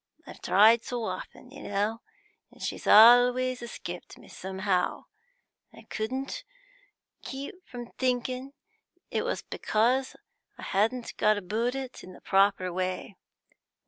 I've 0.25 0.41
tried 0.41 0.83
so 0.83 1.03
often, 1.03 1.51
you 1.51 1.61
know, 1.61 2.01
and 2.49 2.59
she's 2.59 2.87
always 2.87 3.61
escaped 3.61 4.17
me, 4.17 4.29
somehow, 4.29 5.05
and 5.71 5.81
I 5.81 5.83
couldn't 5.93 6.43
help 7.23 7.93
thinking 7.99 8.53
it 9.11 9.23
was 9.23 9.43
because 9.43 10.15
I 10.57 10.63
hadn't 10.63 11.15
gone 11.17 11.37
about 11.37 11.75
it 11.75 12.03
in 12.03 12.13
the 12.13 12.21
proper 12.21 12.73
way. 12.73 13.15